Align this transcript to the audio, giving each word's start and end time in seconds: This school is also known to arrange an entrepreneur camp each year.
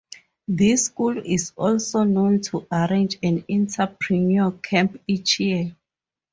This 0.47 0.85
school 0.85 1.21
is 1.23 1.53
also 1.55 2.05
known 2.05 2.41
to 2.41 2.65
arrange 2.71 3.19
an 3.21 3.45
entrepreneur 3.47 4.49
camp 4.49 4.99
each 5.05 5.39
year. 5.39 5.75